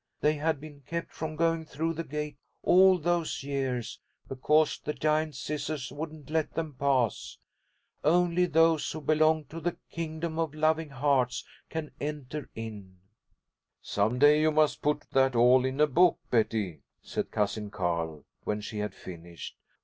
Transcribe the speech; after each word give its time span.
They 0.19 0.33
had 0.33 0.59
been 0.59 0.81
kept 0.87 1.11
from 1.11 1.35
going 1.35 1.63
through 1.63 1.93
the 1.93 2.03
gate 2.03 2.39
all 2.63 2.97
those 2.97 3.43
years, 3.43 3.99
because 4.27 4.79
the 4.79 4.93
Giant 4.95 5.35
Scissors 5.35 5.91
wouldn't 5.91 6.31
let 6.31 6.55
them 6.55 6.73
pass. 6.73 7.37
Only 8.03 8.47
those 8.47 8.91
who 8.91 8.99
belong 8.99 9.45
to 9.45 9.59
the 9.59 9.77
kingdom 9.91 10.39
of 10.39 10.55
loving 10.55 10.89
hearts 10.89 11.45
can 11.69 11.91
enter 12.01 12.49
in." 12.55 12.97
"Some 13.83 14.17
day 14.17 14.41
you 14.41 14.49
must 14.51 14.81
put 14.81 15.01
that 15.11 15.35
all 15.35 15.65
in 15.65 15.79
a 15.79 15.85
book, 15.85 16.17
Betty," 16.31 16.81
said 17.03 17.29
Cousin 17.29 17.69
Carl, 17.69 18.23
when 18.43 18.59
she 18.59 18.79
had 18.79 18.95
finished. 18.95 19.55